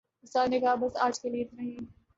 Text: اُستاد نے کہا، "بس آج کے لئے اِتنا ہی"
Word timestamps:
اُستاد 0.23 0.47
نے 0.49 0.59
کہا، 0.59 0.75
"بس 0.75 0.95
آج 1.05 1.19
کے 1.21 1.29
لئے 1.29 1.41
اِتنا 1.41 1.63
ہی" 1.63 1.77